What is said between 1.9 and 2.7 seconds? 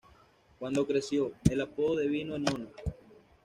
devino en "Nona".